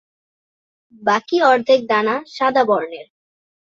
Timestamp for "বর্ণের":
2.69-3.07